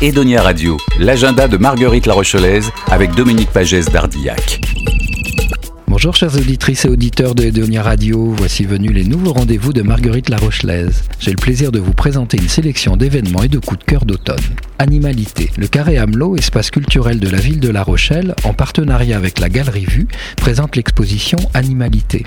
Edonia 0.00 0.42
Radio, 0.42 0.76
l'agenda 0.98 1.48
de 1.48 1.56
Marguerite 1.56 2.06
La 2.06 2.14
Rochelaise 2.14 2.70
avec 2.90 3.14
Dominique 3.14 3.50
Pagès 3.50 3.90
d'Ardillac. 3.90 4.60
Bonjour 5.88 6.14
chers 6.14 6.36
auditrices 6.36 6.84
et 6.84 6.88
auditeurs 6.88 7.34
de 7.34 7.44
Edonia 7.44 7.82
Radio, 7.82 8.32
voici 8.36 8.64
venus 8.64 8.92
les 8.92 9.04
nouveaux 9.04 9.32
rendez-vous 9.32 9.72
de 9.72 9.82
Marguerite 9.82 10.28
La 10.28 10.36
Rochelaise. 10.36 11.02
J'ai 11.18 11.32
le 11.32 11.36
plaisir 11.36 11.72
de 11.72 11.80
vous 11.80 11.92
présenter 11.92 12.36
une 12.36 12.48
sélection 12.48 12.96
d'événements 12.96 13.42
et 13.42 13.48
de 13.48 13.58
coups 13.58 13.80
de 13.80 13.84
cœur 13.84 14.04
d'automne. 14.04 14.36
Animalité. 14.78 15.50
Le 15.56 15.66
Carré 15.66 15.98
Hamelot, 15.98 16.36
espace 16.36 16.70
culturel 16.70 17.18
de 17.18 17.28
la 17.28 17.38
ville 17.38 17.58
de 17.58 17.70
La 17.70 17.82
Rochelle, 17.82 18.34
en 18.44 18.54
partenariat 18.54 19.16
avec 19.16 19.40
la 19.40 19.48
Galerie 19.48 19.86
Vue, 19.86 20.06
présente 20.36 20.76
l'exposition 20.76 21.38
Animalité. 21.52 22.24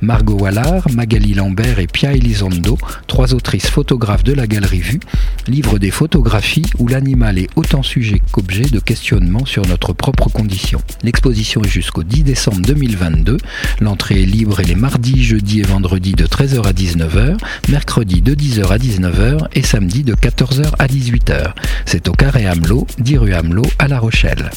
Margot 0.00 0.38
Wallard, 0.38 0.86
Magali 0.92 1.34
Lambert 1.34 1.78
et 1.78 1.86
Pia 1.86 2.12
Elizondo, 2.12 2.78
trois 3.06 3.34
autrices 3.34 3.68
photographes 3.68 4.24
de 4.24 4.32
la 4.32 4.46
Galerie 4.46 4.80
Vue, 4.80 5.00
livrent 5.46 5.78
des 5.78 5.90
photographies 5.90 6.66
où 6.78 6.88
l'animal 6.88 7.38
est 7.38 7.48
autant 7.56 7.82
sujet 7.82 8.20
qu'objet 8.32 8.64
de 8.64 8.80
questionnement 8.80 9.44
sur 9.44 9.66
notre 9.66 9.92
propre 9.92 10.28
condition. 10.28 10.80
L'exposition 11.02 11.62
est 11.62 11.68
jusqu'au 11.68 12.02
10 12.02 12.24
décembre 12.24 12.62
2022. 12.62 13.38
L'entrée 13.80 14.22
est 14.22 14.26
libre 14.26 14.60
et 14.60 14.64
les 14.64 14.74
mardis, 14.74 15.22
jeudis 15.22 15.60
et 15.60 15.64
vendredis 15.64 16.12
de 16.12 16.26
13h 16.26 16.66
à 16.66 16.72
19h, 16.72 17.36
mercredi 17.68 18.22
de 18.22 18.34
10h 18.34 18.66
à 18.68 18.78
19h 18.78 19.48
et 19.54 19.62
samedi 19.62 20.02
de 20.02 20.14
14h 20.14 20.72
à 20.78 20.86
18h. 20.86 21.52
C'est 21.86 22.08
au 22.08 22.12
Carré 22.12 22.46
Hamelot, 22.46 22.86
10 22.98 23.18
rue 23.18 23.34
Hamelot 23.34 23.66
à 23.78 23.88
La 23.88 23.98
Rochelle. 23.98 24.50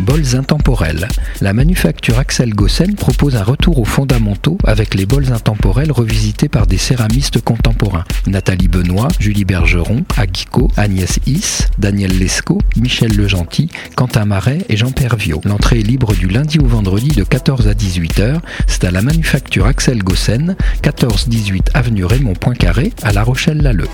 Bols 0.00 0.34
intemporels. 0.34 1.08
La 1.42 1.52
manufacture 1.52 2.18
Axel 2.18 2.54
Gossen 2.54 2.94
propose 2.94 3.36
un 3.36 3.42
retour 3.42 3.78
aux 3.78 3.84
fondamentaux 3.84 4.56
avec 4.64 4.94
les 4.94 5.04
bols 5.04 5.32
intemporels 5.32 5.92
revisités 5.92 6.48
par 6.48 6.66
des 6.66 6.78
céramistes 6.78 7.40
contemporains. 7.42 8.04
Nathalie 8.26 8.68
Benoît, 8.68 9.08
Julie 9.18 9.44
Bergeron, 9.44 10.04
Aguico, 10.16 10.70
Agnès 10.76 11.18
Is, 11.26 11.66
Daniel 11.78 12.18
Lescaut, 12.18 12.60
Michel 12.76 13.14
Legentil, 13.14 13.68
Quentin 13.94 14.24
Marais 14.24 14.58
et 14.68 14.76
Jean 14.76 14.90
Pervio. 14.90 15.40
L'entrée 15.44 15.80
est 15.80 15.86
libre 15.86 16.14
du 16.14 16.28
lundi 16.28 16.58
au 16.58 16.66
vendredi 16.66 17.08
de 17.08 17.24
14 17.24 17.68
à 17.68 17.74
18h. 17.74 18.40
C'est 18.66 18.84
à 18.84 18.90
la 18.90 19.02
manufacture 19.02 19.66
Axel 19.66 20.02
Gossen, 20.02 20.56
14-18 20.82 21.70
avenue 21.74 22.06
Raymond 22.06 22.34
Poincaré 22.34 22.92
à 23.02 23.12
La 23.12 23.22
Rochelle-Lalleux. 23.22 23.88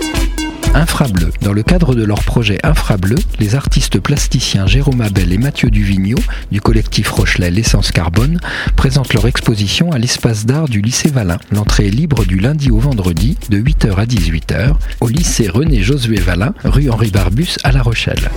Infrableu. 0.77 1.31
Dans 1.41 1.53
le 1.53 1.63
cadre 1.63 1.95
de 1.95 2.03
leur 2.03 2.21
projet 2.21 2.59
Infrableu, 2.61 3.15
les 3.39 3.55
artistes 3.55 3.99
plasticiens 3.99 4.67
Jérôme 4.67 5.01
Abel 5.01 5.33
et 5.33 5.39
Mathieu 5.39 5.71
Duvigneau 5.71 6.19
du 6.51 6.61
collectif 6.61 7.09
Rochelet 7.09 7.49
L'Essence 7.49 7.91
Carbone 7.91 8.39
présentent 8.75 9.15
leur 9.15 9.25
exposition 9.25 9.91
à 9.91 9.97
l'espace 9.97 10.45
d'art 10.45 10.69
du 10.69 10.81
lycée 10.81 11.09
Valin. 11.09 11.39
L'entrée 11.51 11.87
est 11.87 11.89
libre 11.89 12.25
du 12.25 12.37
lundi 12.37 12.69
au 12.69 12.77
vendredi 12.77 13.39
de 13.49 13.57
8h 13.57 13.95
à 13.95 14.05
18h 14.05 14.75
au 15.01 15.07
lycée 15.07 15.49
René 15.49 15.81
Josué 15.81 16.17
Valin, 16.17 16.53
rue 16.63 16.91
Henri 16.91 17.09
Barbus 17.09 17.57
à 17.63 17.71
La 17.71 17.81
Rochelle 17.81 18.29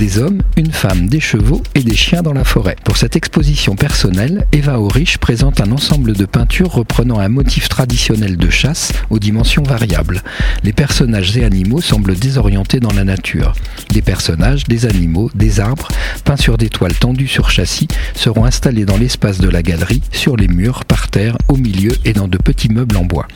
des 0.00 0.18
hommes, 0.18 0.40
une 0.56 0.72
femme, 0.72 1.10
des 1.10 1.20
chevaux 1.20 1.62
et 1.74 1.82
des 1.82 1.94
chiens 1.94 2.22
dans 2.22 2.32
la 2.32 2.42
forêt. 2.42 2.76
Pour 2.84 2.96
cette 2.96 3.16
exposition 3.16 3.76
personnelle, 3.76 4.46
Eva 4.50 4.80
Aurich 4.80 5.18
présente 5.18 5.60
un 5.60 5.72
ensemble 5.72 6.14
de 6.14 6.24
peintures 6.24 6.72
reprenant 6.72 7.18
un 7.18 7.28
motif 7.28 7.68
traditionnel 7.68 8.38
de 8.38 8.48
chasse 8.48 8.94
aux 9.10 9.18
dimensions 9.18 9.62
variables. 9.62 10.22
Les 10.64 10.72
personnages 10.72 11.36
et 11.36 11.44
animaux 11.44 11.82
semblent 11.82 12.14
désorientés 12.14 12.80
dans 12.80 12.94
la 12.94 13.04
nature. 13.04 13.52
Des 13.90 14.00
personnages, 14.00 14.64
des 14.64 14.86
animaux, 14.86 15.30
des 15.34 15.60
arbres, 15.60 15.88
peints 16.24 16.38
sur 16.38 16.56
des 16.56 16.70
toiles 16.70 16.98
tendues 16.98 17.28
sur 17.28 17.50
châssis, 17.50 17.88
seront 18.14 18.46
installés 18.46 18.86
dans 18.86 18.96
l'espace 18.96 19.38
de 19.38 19.50
la 19.50 19.62
galerie, 19.62 20.00
sur 20.12 20.34
les 20.34 20.48
murs, 20.48 20.86
par 20.86 21.08
terre, 21.08 21.36
au 21.48 21.58
milieu 21.58 21.92
et 22.06 22.14
dans 22.14 22.26
de 22.26 22.38
petits 22.38 22.70
meubles 22.70 22.96
en 22.96 23.04
bois. 23.04 23.28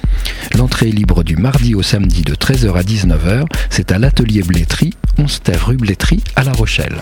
L'entrée 0.57 0.89
est 0.89 0.93
libre 0.93 1.25
du 1.25 1.37
mardi 1.37 1.75
au 1.75 1.83
samedi 1.83 2.23
de 2.23 2.35
13h 2.35 2.73
à 2.73 2.83
19h. 2.83 3.45
C'est 3.69 3.93
à 3.93 3.99
l'atelier 3.99 4.41
Blétry, 4.43 4.95
11 5.19 5.43
terre 5.43 5.67
rue 5.67 5.77
Blétry 5.77 6.23
à 6.35 6.43
La 6.43 6.53
Rochelle. 6.53 6.97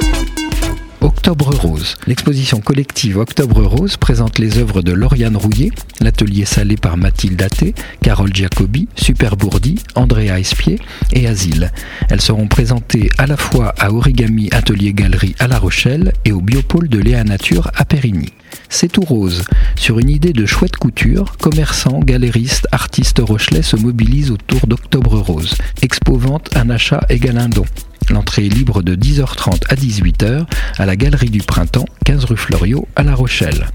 Octobre 1.00 1.54
Rose. 1.54 1.96
L'exposition 2.06 2.60
collective 2.60 3.16
Octobre 3.16 3.62
Rose 3.62 3.96
présente 3.96 4.38
les 4.38 4.58
œuvres 4.58 4.82
de 4.82 4.92
Lauriane 4.92 5.36
Rouillet, 5.36 5.70
l'atelier 6.00 6.44
salé 6.44 6.76
par 6.76 6.96
Mathilde 6.96 7.40
Athé, 7.42 7.74
Carole 8.00 8.32
Giacobi, 8.32 8.88
Super 8.96 9.36
Bourdi, 9.36 9.76
Andrea 9.94 10.38
Espier 10.38 10.78
et 11.12 11.26
Asile. 11.26 11.72
Elles 12.10 12.20
seront 12.20 12.48
présentées 12.48 13.08
à 13.18 13.26
la 13.26 13.36
fois 13.36 13.74
à 13.78 13.90
Origami 13.90 14.48
Atelier 14.52 14.92
Galerie 14.92 15.34
à 15.38 15.48
La 15.48 15.58
Rochelle 15.58 16.12
et 16.24 16.32
au 16.32 16.40
Biopôle 16.40 16.88
de 16.88 16.98
Léa 16.98 17.24
Nature 17.24 17.70
à 17.74 17.84
Périgny. 17.84 18.32
C'est 18.68 18.92
tout 18.92 19.02
rose. 19.02 19.44
Sur 19.76 19.98
une 19.98 20.10
idée 20.10 20.32
de 20.32 20.46
chouette 20.46 20.76
couture, 20.76 21.36
commerçants, 21.38 22.00
galéristes, 22.00 22.68
artistes 22.72 23.20
rochelais 23.20 23.62
se 23.62 23.76
mobilisent 23.76 24.30
autour 24.30 24.66
d'Octobre 24.66 25.18
Rose. 25.18 25.54
Expo 25.80 26.16
vente, 26.16 26.56
un 26.56 26.70
achat 26.70 27.04
égale 27.08 27.38
un 27.38 27.48
don. 27.48 27.64
L'entrée 28.12 28.44
est 28.44 28.50
libre 28.50 28.82
de 28.82 28.94
10h30 28.94 29.62
à 29.70 29.74
18h 29.74 30.44
à 30.76 30.84
la 30.84 30.96
Galerie 30.96 31.30
du 31.30 31.40
Printemps, 31.40 31.86
15 32.04 32.24
rue 32.26 32.36
Floriot, 32.36 32.86
à 32.94 33.02
La 33.02 33.14
Rochelle. 33.14 33.68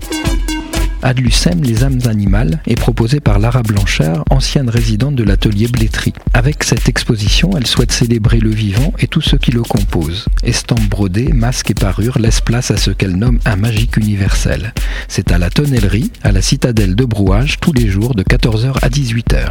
Adlucem, 1.02 1.64
les 1.64 1.84
âmes 1.84 2.02
animales, 2.06 2.62
est 2.68 2.76
proposée 2.76 3.20
par 3.20 3.40
Lara 3.40 3.64
Blanchard, 3.64 4.24
ancienne 4.30 4.70
résidente 4.70 5.16
de 5.16 5.24
l'atelier 5.24 5.68
Blétry. 5.68 6.14
Avec 6.36 6.64
cette 6.64 6.88
exposition, 6.88 7.50
elle 7.58 7.66
souhaite 7.66 7.92
célébrer 7.92 8.40
le 8.40 8.52
vivant 8.52 8.94
et 9.00 9.08
tout 9.08 9.22
ce 9.22 9.36
qui 9.36 9.50
le 9.50 9.64
compose. 9.64 10.28
Estampes 10.44 10.88
brodées, 10.88 11.34
masques 11.34 11.72
et 11.72 11.76
parures 11.76 12.20
laissent 12.20 12.42
place 12.42 12.70
à 12.70 12.78
ce 12.78 12.92
qu'elle 12.92 13.16
nomme 13.16 13.40
un 13.46 13.56
magique 13.56 13.98
universel. 13.98 14.74
C'est 15.08 15.32
à 15.32 15.40
la 15.40 15.50
tonnellerie, 15.50 16.12
à 16.22 16.32
la 16.32 16.44
citadelle 16.44 16.96
de 16.96 17.06
Brouage, 17.06 17.60
tous 17.60 17.74
les 17.74 17.88
jours 17.88 18.14
de 18.14 18.22
14h 18.22 18.76
à 18.84 18.90
18h 18.90 19.50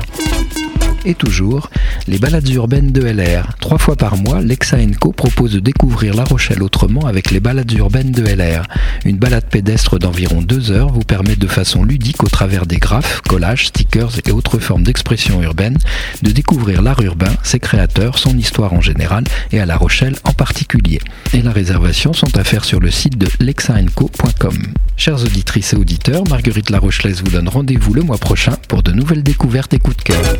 et 1.06 1.14
toujours 1.14 1.70
les 2.08 2.18
balades 2.18 2.48
urbaines 2.50 2.92
de 2.92 3.02
LR. 3.02 3.56
Trois 3.60 3.78
fois 3.78 3.96
par 3.96 4.16
mois, 4.16 4.40
Lexa 4.40 4.76
Co 5.00 5.12
propose 5.12 5.52
de 5.52 5.60
découvrir 5.60 6.14
La 6.14 6.24
Rochelle 6.24 6.62
autrement 6.62 7.06
avec 7.06 7.30
les 7.30 7.40
balades 7.40 7.70
urbaines 7.72 8.12
de 8.12 8.22
LR. 8.22 8.62
Une 9.04 9.16
balade 9.16 9.46
pédestre 9.46 9.98
d'environ 9.98 10.42
deux 10.42 10.70
heures 10.70 10.90
vous 10.92 11.02
permet 11.02 11.36
de 11.36 11.46
façon 11.46 11.82
ludique, 11.82 12.22
au 12.22 12.28
travers 12.28 12.66
des 12.66 12.76
graphes, 12.76 13.22
collages, 13.22 13.68
stickers 13.68 14.12
et 14.26 14.30
autres 14.30 14.58
formes 14.58 14.82
d'expression 14.82 15.42
urbaine, 15.42 15.78
de 16.22 16.30
découvrir 16.30 16.82
l'art 16.82 17.00
urbain, 17.02 17.34
ses 17.42 17.58
créateurs, 17.58 18.18
son 18.18 18.36
histoire 18.36 18.72
en 18.72 18.80
général 18.80 19.24
et 19.50 19.60
à 19.60 19.66
La 19.66 19.76
Rochelle 19.76 20.16
en 20.24 20.32
particulier. 20.32 21.00
Et 21.32 21.42
la 21.42 21.52
réservation 21.52 22.12
sont 22.12 22.36
à 22.36 22.44
faire 22.44 22.64
sur 22.64 22.80
le 22.80 22.90
site 22.90 23.18
de 23.18 23.28
lexaenco.com. 23.40 24.58
Chers 24.96 25.22
auditrices 25.22 25.72
et 25.72 25.76
auditeurs, 25.76 26.22
Marguerite 26.28 26.70
La 26.70 26.78
Rochelaise 26.78 27.22
vous 27.24 27.30
donne 27.30 27.48
rendez-vous 27.48 27.94
le 27.94 28.02
mois 28.02 28.18
prochain 28.18 28.52
pour 28.68 28.82
de 28.82 28.92
nouvelles 28.92 29.22
découvertes 29.22 29.74
et 29.74 29.78
coups 29.78 29.96
de 29.96 30.02
cœur. 30.02 30.36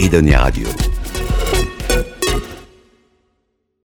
Edonia 0.00 0.40
Radio. 0.40 0.89